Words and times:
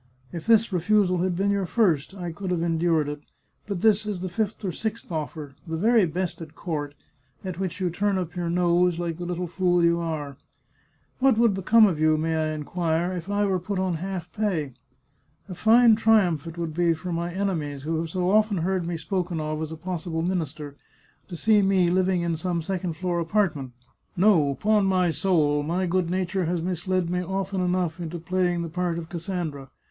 If 0.33 0.47
this 0.47 0.73
re 0.73 0.79
fusal 0.79 1.21
had 1.23 1.35
been 1.35 1.51
your 1.51 1.67
first, 1.67 2.15
I 2.15 2.31
could 2.31 2.49
have 2.49 2.63
endured 2.63 3.07
it, 3.07 3.21
but 3.67 3.81
this 3.81 4.07
is 4.07 4.17
343 4.17 4.17
The 4.71 4.75
Chartreuse 4.75 5.03
of 5.03 5.09
Parma 5.09 5.25
the 5.25 5.27
fifth 5.27 5.37
or 5.37 5.51
sixth 5.51 5.57
offer, 5.67 5.69
the 5.69 5.77
very 5.77 6.05
best 6.07 6.41
at 6.41 6.55
court, 6.55 6.95
at 7.45 7.59
which 7.59 7.79
you 7.79 7.91
turn 7.91 8.17
up 8.17 8.35
your 8.35 8.49
nose, 8.49 8.97
like 8.97 9.17
the 9.17 9.25
little 9.27 9.45
fool 9.45 9.83
you 9.83 9.99
are! 9.99 10.37
What 11.19 11.37
would 11.37 11.53
become 11.53 11.85
of 11.85 11.99
you, 11.99 12.17
may 12.17 12.35
I 12.35 12.47
inquire, 12.55 13.13
if 13.13 13.29
I 13.29 13.45
were 13.45 13.59
put 13.59 13.77
on 13.77 13.97
half 13.97 14.33
pay? 14.33 14.73
A 15.47 15.53
fine 15.53 15.95
triumph 15.95 16.47
it 16.47 16.57
would 16.57 16.73
be 16.73 16.95
for 16.95 17.13
my 17.13 17.31
enemies, 17.31 17.83
who 17.83 17.99
have 17.99 18.09
so 18.09 18.27
often 18.31 18.57
heard 18.57 18.87
me 18.87 18.97
spoken 18.97 19.39
of 19.39 19.61
as 19.61 19.71
a 19.71 19.77
possible 19.77 20.23
minister, 20.23 20.77
to 21.27 21.35
see 21.35 21.61
me 21.61 21.91
living 21.91 22.23
in 22.23 22.35
some 22.35 22.63
second 22.63 22.93
floor 22.95 23.19
apartment! 23.19 23.73
No, 24.17 24.55
'pon 24.55 24.83
my 24.87 25.11
soul! 25.11 25.61
my 25.61 25.85
good 25.85 26.09
nature 26.09 26.45
has 26.45 26.59
misled 26.59 27.07
me 27.11 27.21
often 27.23 27.61
enough 27.61 27.99
into 27.99 28.17
playing 28.17 28.63
the 28.63 28.67
part 28.67 28.97
of 28.97 29.07
Cassandra. 29.07 29.69